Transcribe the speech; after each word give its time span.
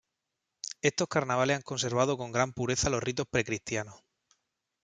Estos 0.81 1.07
carnavales 1.09 1.57
han 1.57 1.61
conservado 1.61 2.17
con 2.17 2.31
gran 2.31 2.53
pureza 2.53 2.89
los 2.89 3.03
ritos 3.03 3.27
precristianos. 3.29 4.01